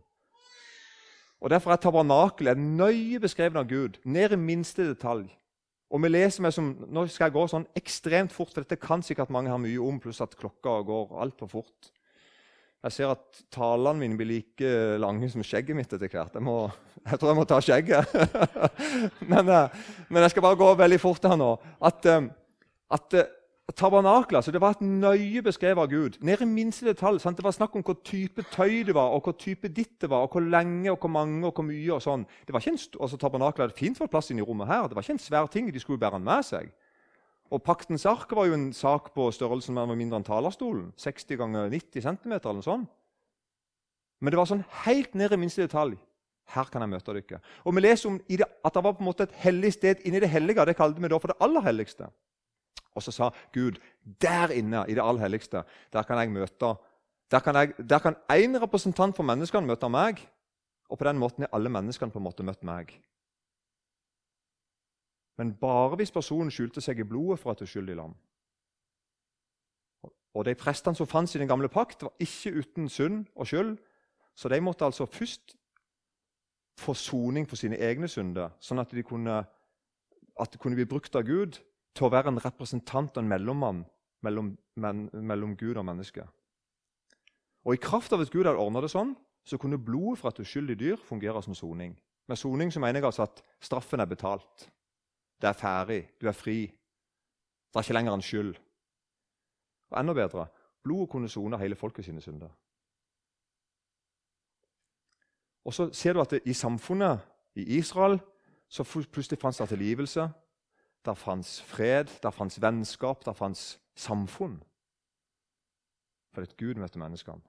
[1.42, 5.28] Og Derfor er tabernakelet nøye beskrevet av Gud, ned i minste detalj.
[5.94, 9.04] Og vi leser med som, Nå skal jeg gå sånn ekstremt fort, for dette kan
[9.06, 11.92] sikkert mange ha mye om, pluss at klokka går altfor fort.
[12.86, 16.36] Jeg ser at talene mine blir like lange som skjegget mitt etter hvert.
[16.38, 16.68] Jeg, må,
[17.02, 18.12] jeg tror jeg må ta skjegget.
[19.32, 21.56] men, eh, men, jeg skal bare gå veldig fort her nå.
[21.90, 22.28] At, eh,
[22.94, 23.18] at
[23.74, 26.20] tabernaklet altså det var et nøye beskrevet av Gud.
[26.22, 27.18] Ned i minste detalj.
[27.20, 27.38] Sant?
[27.38, 30.28] Det var snakk om hvor type tøy det var, og hvor type ditt det var,
[30.28, 31.94] og hvor lenge og hvor mange og hvor mye.
[31.94, 32.28] og sånn.
[32.46, 34.86] Det var ikke en, altså Tabernakler hadde fint fått plass inn i rommet her.
[34.88, 35.72] Det var ikke en svær ting.
[35.74, 36.70] De skulle bære med seg.
[37.54, 40.92] Og Paktens ark var jo en sak på størrelsen med mindre enn talerstolen.
[40.98, 42.90] 60 ganger 90 cm eller noe sånt.
[44.22, 45.98] Men det var sånn helt ned i minste detalj.
[46.54, 47.42] Her kan jeg møte dere.
[47.66, 50.22] Og Vi leser om det, at det var på en måte et hellig sted inni
[50.22, 50.66] det hellige.
[50.66, 52.10] Det kalte vi da for det aller helligste.
[52.96, 53.80] Og så sa Gud
[54.22, 56.76] der inne, i det aller helligste, der kan jeg møte
[57.32, 60.20] Der kan, jeg, der kan en representant for menneskene møte meg.
[60.90, 62.94] Og på den måten er alle menneskene på en måte møtt meg.
[65.38, 68.14] Men bare hvis personen skjulte seg i blodet for et uskyldig lam.
[70.36, 73.78] Og De prestene som fantes i den gamle pakt, var ikke uten synd og skyld.
[74.36, 75.56] Så de måtte altså først
[76.78, 79.46] få soning for sine egne synder, sånn at, de kunne,
[80.40, 81.62] at det kunne bli brukt av Gud
[81.96, 83.84] til å være en representant og en mellommann
[84.26, 86.26] mellom, men, mellom Gud og menneske.
[87.66, 90.42] Og I kraft av at Gud hadde ordna det sånn, så kunne blodet fra et
[90.42, 91.94] uskyldig dyr fungere som soning.
[92.28, 94.68] Med soning så mener jeg altså at straffen er betalt.
[95.42, 96.02] Det er ferdig.
[96.22, 96.60] Du er fri.
[96.66, 98.54] Det er ikke lenger en skyld.
[99.92, 100.48] Og enda bedre
[100.86, 102.50] blodet kunne sone hele folket sine synder.
[105.66, 107.20] Og så ser du at det, i samfunnet
[107.56, 108.20] i Israel
[108.70, 110.28] så plutselig fantes det tilgivelse.
[111.06, 114.64] Der fantes fred, der fantes vennskap, der fantes samfunn.
[116.34, 117.42] Fordi Gud møtte menneskene.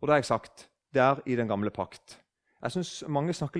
[0.00, 2.20] Og da har jeg sagt det er i den gamle pakt.
[2.62, 3.02] Jeg syns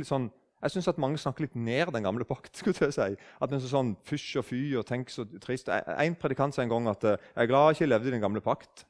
[0.06, 0.30] sånn
[0.64, 2.56] jeg synes at mange snakker litt ned den gamle pakt.
[2.58, 3.16] skulle jeg si.
[3.42, 5.68] At det er sånn fysj og fy og tenk så trist.
[5.68, 8.24] En predikant sa en gang at eh, jeg er glad jeg ikke levde i den
[8.24, 8.86] gamle pakt.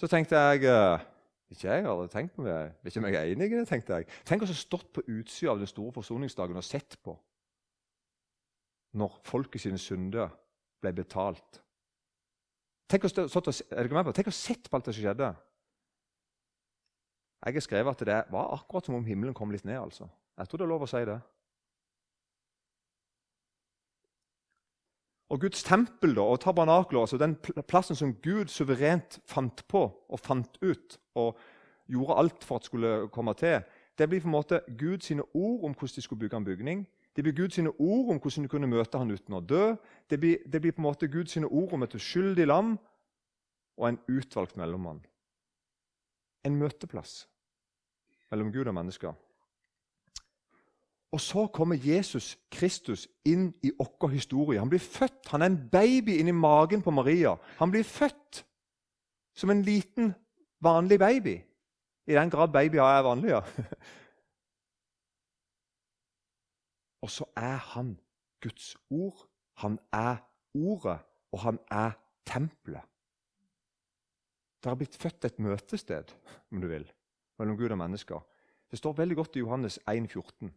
[0.00, 1.04] Så tenkte jeg eh,
[1.52, 2.56] ikke jeg hadde tenkt på det.
[2.88, 4.08] Ikke om jeg er enig i det, tenkte jeg.
[4.24, 7.18] Tenk å ha stått på utsida av den store forsoningsdagen og sett på
[8.94, 10.32] når folket sine synder
[10.82, 11.60] ble betalt.
[12.90, 13.10] Tenk å?
[13.10, 15.30] Sett på alt det som skjedde.
[17.44, 19.78] Jeg har skrevet at det var akkurat som om himmelen kom litt ned.
[19.80, 20.08] altså.
[20.38, 21.18] Jeg tror det er lov å si det.
[25.34, 27.34] Og Guds tempel da, og tabernakler, altså den
[27.68, 31.38] plassen som Gud suverent fant på og fant ut og
[31.90, 33.64] gjorde alt for at skulle komme til,
[33.98, 36.84] det blir på en måte Guds ord om hvordan de skulle bygge en bygning.
[37.16, 39.74] Det blir Guds ord om hvordan du kunne møte han uten å dø.
[40.10, 42.74] Det blir, det blir på en måte Guds ord om et uskyldig lam
[43.76, 45.04] og en utvalgt mellommann.
[46.44, 47.28] En møteplass
[48.30, 49.14] mellom Gud og mennesker.
[51.14, 54.58] Og så kommer Jesus Kristus inn i vår historie.
[54.58, 55.28] Han blir født.
[55.30, 57.36] Han er en baby inni magen på Maria.
[57.60, 58.42] Han blir født
[59.34, 60.14] som en liten,
[60.60, 61.36] vanlig baby.
[62.06, 63.42] I den grad babyer er vanlige.
[67.04, 68.00] og så er han
[68.40, 69.28] Guds ord.
[69.54, 70.16] Han er
[70.54, 70.98] Ordet,
[71.32, 71.90] og han er
[72.26, 72.82] tempelet.
[74.62, 76.14] Det har blitt født et møtested
[76.52, 76.86] om du vil,
[77.38, 78.22] mellom Gud og mennesker.
[78.70, 80.54] Det står veldig godt i Johannes 1, 14.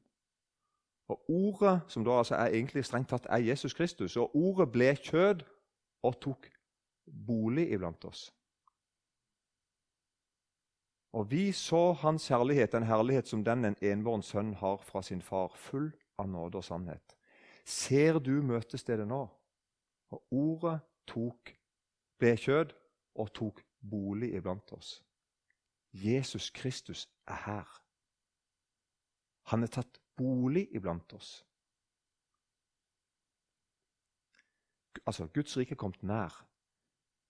[1.08, 4.94] Og Ordet, som da altså er egentlig strengt tatt er Jesus Kristus, og ordet ble
[4.96, 5.44] kjød
[6.04, 6.48] og tok
[7.28, 8.28] bolig iblant oss.
[11.14, 15.22] Og vi så Hans herlighet, en herlighet som den en enbåren sønn har fra sin
[15.22, 17.16] far, full av nåde og sannhet.
[17.66, 19.24] Ser du møtestedet nå?
[20.14, 21.52] Og ordet tok,
[22.20, 22.74] ble kjød
[23.20, 25.02] og tok bolig iblant oss.
[25.92, 27.68] Jesus Kristus er her.
[29.52, 31.44] Han er tatt bolig iblant oss.
[35.06, 36.34] Altså, Guds rike er kommet nær.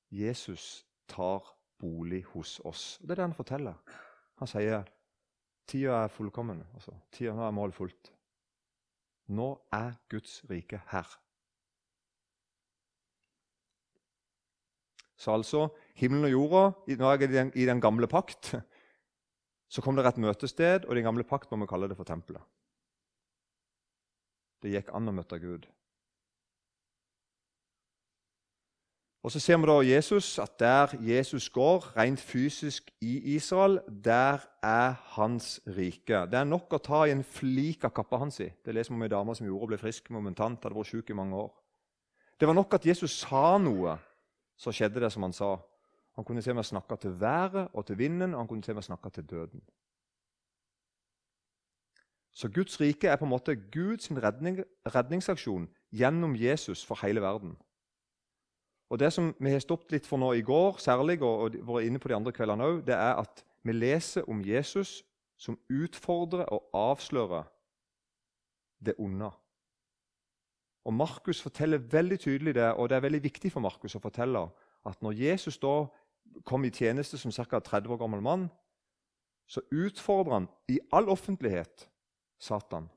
[0.10, 1.44] Jesus tar
[1.78, 2.98] bolig hos oss.
[3.02, 3.76] Det er det han forteller.
[4.40, 4.88] Han sier
[5.68, 6.64] tida er fullkommen.
[6.74, 8.14] Altså, tida nå er målet fullt.
[9.28, 11.08] Nå er Guds rike her.
[15.18, 18.54] Så altså himmelen og jorda Nå er jeg i den gamle pakt.
[19.68, 22.44] Så kom det et møtested, og den gamle pakt må vi kalle det for tempelet.
[24.64, 25.68] Det gikk an å møte Gud.
[29.28, 34.38] Og Så ser vi da Jesus, at der Jesus går, rent fysisk i Israel, der
[34.64, 36.22] er hans rike.
[36.32, 38.40] Det er nok å ta i en flik av kappa hans.
[38.40, 38.48] i.
[38.66, 40.64] Det leser vi om ei dame som gjorde og ble frisk momentant.
[40.64, 41.52] hadde vært syk i mange år.
[42.40, 43.98] Det var nok at Jesus sa noe,
[44.56, 45.58] så skjedde det som han sa.
[46.16, 48.72] Han kunne til og med snakke til været og til vinden, og han kunne til
[48.72, 49.62] og med snakke til døden.
[52.32, 57.58] Så Guds rike er på en måte Guds redning, redningsaksjon gjennom Jesus for hele verden.
[58.90, 62.00] Og Det som vi har stoppet litt for nå i går, særlig, og vært inne
[62.00, 65.04] på de andre kveldene også, det er at vi leser om Jesus
[65.38, 67.44] som utfordrer og avslører
[68.80, 69.30] det onde.
[70.88, 74.46] Og Markus forteller veldig tydelig det, og det er veldig viktig for Markus å fortelle
[74.88, 75.82] at når Jesus da
[76.48, 77.60] kom i tjeneste som ca.
[77.60, 78.48] 30 år gammel mann,
[79.48, 81.90] så utfordrer han i all offentlighet
[82.40, 82.88] Satan.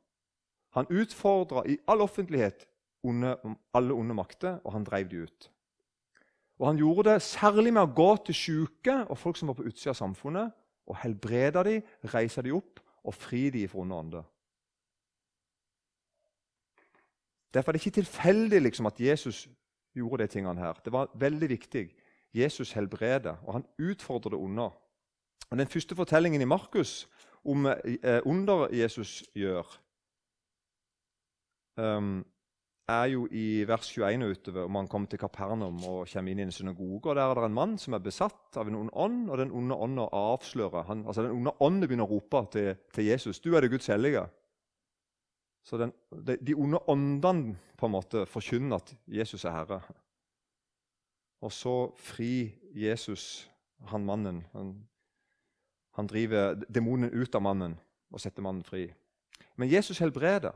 [0.70, 2.66] Han utfordra i all offentlighet
[3.02, 3.34] onde,
[3.74, 5.50] alle onde makter, og han drev de ut.
[6.60, 9.64] Og Han gjorde det særlig med å gå til syke og folk som var på
[9.64, 10.52] utsida av samfunnet,
[10.90, 14.26] og helbrede dem, reise dem opp og fri dem fra onde ånder.
[17.54, 19.48] Derfor er det ikke tilfeldig liksom, at Jesus
[19.96, 20.78] gjorde de tingene her.
[20.84, 21.88] Det var veldig viktig.
[22.34, 24.68] Jesus helbreder, og han utfordrer det onde.
[25.50, 27.08] Og Den første fortellingen i Markus
[27.44, 29.66] om eh, under Jesus gjør,
[31.76, 32.24] um,
[32.90, 36.46] er jo i vers 21 utover, om han kommer til Kapernaum og kommer inn i
[36.46, 37.10] en synagoge.
[37.10, 39.54] og Der er det en mann som er besatt av en ond ånd, og den
[39.54, 43.54] onde ånden avslører han, altså Den onde ånden begynner å rope til, til, Jesus 'Du
[43.54, 44.28] er det Guds hellige'.
[45.64, 45.92] Så den,
[46.26, 49.80] de, de, onde åndene på en måte forkynner at Jesus er Herre.
[51.40, 53.50] Og så fri Jesus
[53.86, 54.46] han mannen.
[54.52, 54.90] Han
[56.00, 57.76] han driver demonen ut av mannen
[58.10, 58.86] og setter mannen fri.
[59.60, 60.54] Men Jesus helbreder.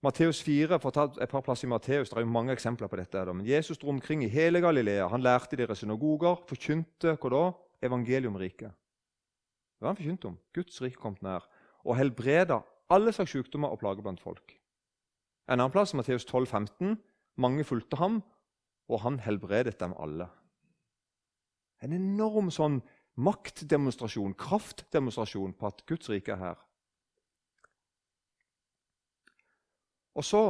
[0.00, 2.88] Matteus 4, for å ta et par plasser i Matteus, det er jo mange eksempler
[2.88, 3.20] på dette.
[3.34, 5.10] Men Jesus dro omkring i hele Galilea.
[5.12, 7.42] Han lærte deres synagoger, forkynte hva da?
[7.84, 8.72] Evangelium riket.
[9.76, 10.38] Det var han forkynt om.
[10.56, 11.44] Guds rike kom nær.
[11.84, 14.56] Og helbreda alle slags sykdommer og plager blant folk.
[15.48, 16.96] En annen plass, Matteus 12, 15,
[17.40, 18.20] mange fulgte ham,
[18.88, 20.30] og han helbredet dem alle.
[21.84, 22.80] En enorm sånn
[23.20, 26.60] maktdemonstrasjon, kraftdemonstrasjon på at Guds rike er her.
[30.14, 30.42] Og så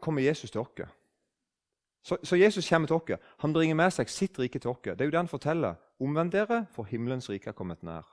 [0.00, 0.84] kommer Jesus til oss.
[2.04, 3.22] Så, så, Jesus kommer til oss.
[3.38, 4.82] Han bringer med seg sitt rike til oss.
[4.84, 5.80] Det er jo det han forteller.
[6.00, 8.04] Omvend dere, for himmelens rike er kommet nær.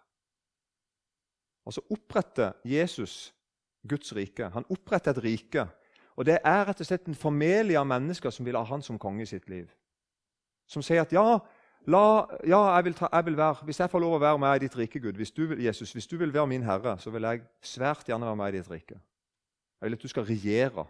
[1.65, 3.33] Og så oppretter Jesus
[3.87, 4.49] Guds rike.
[4.49, 5.67] Han oppretter et rike.
[6.15, 8.99] Og Det er rett og slett en familie av mennesker som vil ha han som
[8.99, 9.69] konge i sitt liv.
[10.67, 11.39] Som sier at ja,
[11.87, 12.03] la,
[12.47, 14.65] ja jeg, vil ta, jeg, vil være, hvis jeg får lov å være med i
[14.65, 17.43] ditt rike, Gud, hvis du, Jesus, hvis du vil være min herre, så vil jeg
[17.61, 18.99] svært gjerne være med i ditt rike.
[19.81, 20.85] Jeg vil at du skal regjere,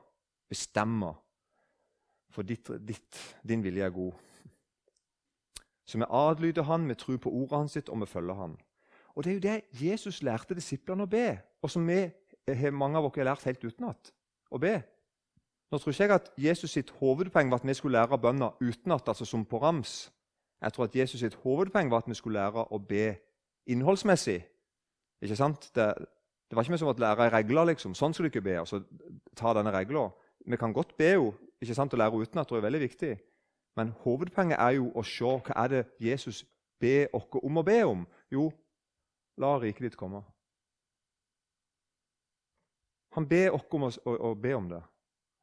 [0.49, 1.13] bestemme,
[2.32, 4.12] for ditt, ditt, din vilje er god.
[5.86, 8.58] Så vi adlyder han, vi tror på ordet hans, sitt, og vi følger han.
[9.15, 12.06] Og Det er jo det Jesus lærte disiplene å be, og som vi,
[12.71, 14.12] mange av oss har lært helt utenat
[14.51, 14.77] å be.
[15.71, 19.08] Nå tror ikke jeg at Jesus sitt hovedpoeng var at vi skulle lære bønner utenat,
[19.08, 20.12] altså som på rams.
[20.62, 23.15] Jeg tror at Jesus sitt hovedpoeng var at vi skulle lære å be
[23.71, 24.41] innholdsmessig.
[25.21, 25.69] Ikke sant?
[25.75, 25.93] Det,
[26.51, 27.69] det var ikke som å lære regler.
[27.69, 27.93] liksom.
[27.95, 28.57] Sånn skal du ikke be.
[28.59, 28.81] altså
[29.39, 30.09] ta denne regla.
[30.45, 31.29] Vi kan godt be jo,
[31.61, 33.11] ikke sant, å lære det er veldig viktig.
[33.79, 36.43] Men hovedpoenget er jo å se hva er det Jesus
[36.79, 38.03] ber oss om å be om.
[38.29, 38.49] Jo,
[39.37, 40.19] la riket ditt komme.
[43.15, 44.81] Han ber oss om å, å, å, be om det.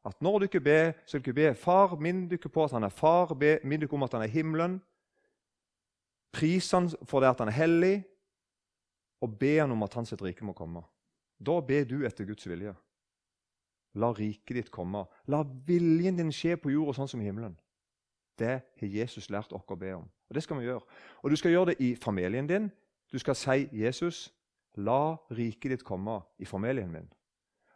[0.05, 2.93] At når dere ber, så skal dere be Far, minn dere på at han er
[2.93, 4.77] far, be, minn dere om at han er himmelen.
[6.37, 7.95] Pris han for det at han er hellig,
[9.25, 10.85] og be han om at hans rike må komme.
[11.39, 12.73] Da ber du etter Guds vilje.
[13.95, 15.05] La riket ditt komme.
[15.27, 17.55] La viljen din skje på jorda sånn som i himmelen.
[18.39, 20.05] Det har Jesus lært oss å be om.
[20.29, 20.85] Og det skal vi gjøre.
[21.23, 22.71] Og Du skal gjøre det i familien din.
[23.11, 24.33] Du skal si, 'Jesus,
[24.75, 27.09] la riket ditt komme i familien min.'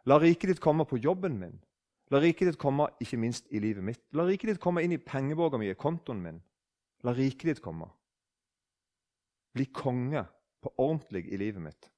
[0.06, 1.60] La riket ditt komme på jobben min.
[2.10, 4.00] La riket ditt komme ikke minst i livet mitt.
[4.12, 6.42] La riket ditt komme inn i pengeboka mi, i kontoen min.
[7.02, 7.88] La riket ditt komme.
[9.54, 10.26] Bli konge
[10.60, 11.93] på ordentlig i livet mitt.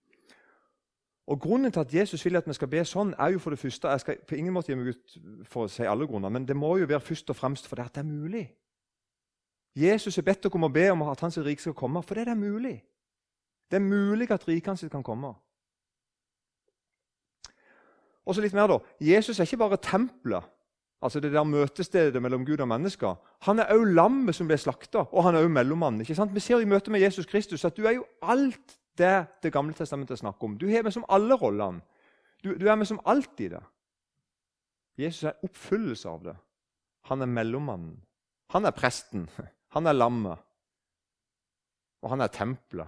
[1.27, 3.59] Og Grunnen til at Jesus vil at vi skal be sånn, er jo for det
[3.59, 5.17] første Jeg skal på ingen måte gi meg ut
[5.51, 8.03] for å si alle grunner, men det må jo være først og fremst fordi det
[8.03, 8.45] er mulig.
[9.77, 12.33] Jesus er bedt dere om å be om at hans rike skal komme, fordi det
[12.33, 12.77] er mulig.
[13.71, 15.35] Det er mulig at riket hans kan komme.
[18.27, 18.79] Og så litt mer da.
[19.03, 20.47] Jesus er ikke bare tempelet,
[21.03, 23.19] altså det der møtestedet mellom Gud og mennesker.
[23.47, 26.07] Han er òg lammet som ble slakta, og han er òg mellommannen.
[26.07, 29.75] Vi ser i møte med Jesus Kristus at du er jo alt det Det gamle
[29.75, 30.59] testamentet snakker om.
[30.59, 31.81] Du har med som alle rollene.
[32.45, 33.63] Du, du, er med som alt i det.
[34.99, 36.37] Jesus er oppfyllelse av det.
[37.11, 38.03] Han er mellommannen.
[38.51, 39.29] Han er presten.
[39.75, 40.39] Han er lammet.
[42.03, 42.87] Og han er tempelet.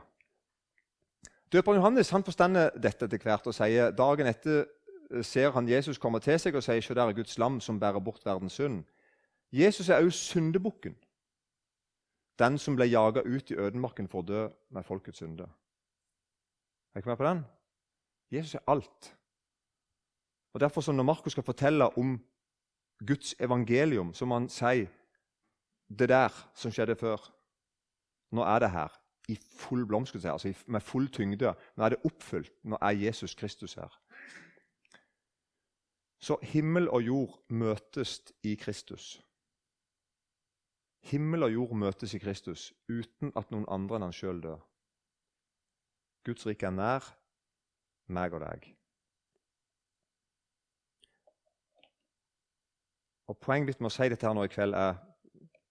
[1.52, 4.60] Døperen Johannes han forstender dette etter hvert og sier dagen etter
[5.10, 7.80] eh, ser han Jesus komme til seg og sier «Se, der er Guds lam som
[7.80, 8.84] bærer bort verdens synd.
[9.52, 10.94] Jesus er også syndebukken,
[12.38, 15.48] den som ble jaga ut i ødemarken for å dø med folkets synder.
[16.94, 17.44] Er dere med på den?
[18.30, 19.16] Jesus er alt.
[20.52, 22.24] Og Derfor, når Markus skal fortelle om
[23.06, 24.86] Guds evangelium, så må han si
[25.98, 27.34] det der som skjedde før.
[28.32, 28.88] Nå er det her
[29.28, 31.54] i full blomst, altså med full tyngde.
[31.76, 32.52] Nå er det oppfylt.
[32.64, 34.00] Nå er Jesus Kristus her.
[36.20, 39.22] Så himmel og jord møtes i Kristus.
[41.02, 44.64] Himmel og jord møtes i Kristus uten at noen andre enn han sjøl dør.
[46.26, 47.06] Guds rike er nær
[48.08, 48.70] meg og deg.
[53.28, 54.96] Og Poenget mitt med å si dette her nå i kveld er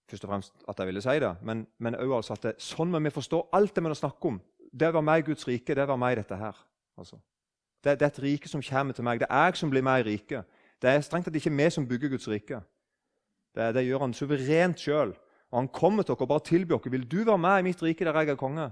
[0.07, 2.93] først og fremst at jeg ville si det, men, men også altså at det, sånn
[2.93, 4.37] må vi forstå alt det vi snakker om.
[4.71, 6.55] Det var meg Guds rike, det var meg dette her.
[6.97, 7.17] Altså.
[7.83, 9.21] Det, det, er et rike som kommer til meg.
[9.21, 10.43] Det er jeg som blir meg rike.
[10.81, 12.61] Det er strengt tatt ikke vi som bygger Guds rike.
[13.57, 15.15] Det, det gjør han suverent sjøl.
[15.51, 16.93] Og han kommer til dere og bare tilbyr dere.
[16.93, 18.69] Vil du være med i mitt rike der jeg er konge?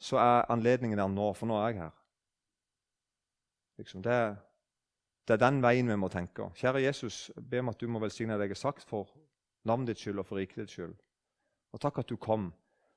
[0.00, 1.96] Så er anledningen der nå, for nå er jeg her.
[3.80, 4.16] Liksom, det,
[5.28, 6.48] det, er den veien vi må tenke.
[6.56, 9.12] Kjære Jesus, jeg ber om at du må velsigne det jeg har sagt for
[9.68, 10.96] navnet ditt skyld og for riket ditt skyld.
[11.72, 12.50] Og takk at du kom.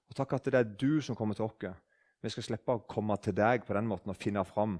[0.10, 1.76] Og takk at det er du som kommer til oss.
[2.24, 4.80] Vi skal slippe å komme til deg på den måten og finne fram.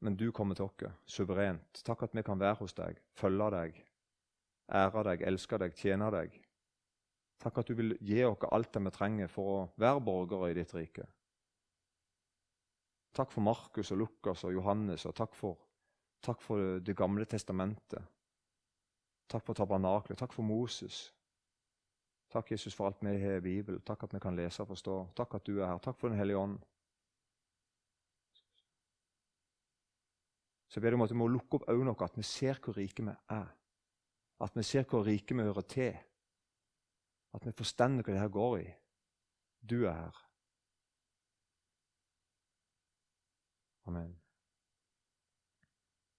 [0.00, 1.82] Men du kommer til oss suverent.
[1.84, 3.80] Takk at vi kan være hos deg, følge deg,
[4.72, 6.40] ære deg, elske deg, tjene deg.
[7.38, 10.58] Takk at du vil gi oss alt det vi trenger for å være borgere i
[10.58, 11.06] ditt rike.
[13.14, 15.58] Takk for Markus og Lukas og Johannes, og takk for,
[16.22, 18.04] takk for Det gamle testamentet.
[19.28, 20.18] Takk for tabernaklet.
[20.18, 21.14] Takk for Moses.
[22.32, 23.80] Takk, Jesus, for alt vi har i Bibelen.
[23.80, 24.96] Takk at vi kan lese og forstå.
[25.16, 25.78] Takk at du er her.
[25.78, 26.58] Takk for Den hellige ånd.
[30.68, 32.60] Så jeg ber deg om at vi må lukke opp øynene våre, at vi ser
[32.60, 33.46] hvor rike vi er.
[34.40, 35.96] At vi ser hvor rike vi hører til.
[37.34, 38.68] At vi forstår hva det her går i.
[39.60, 40.27] Du er her.
[43.88, 44.27] Amen.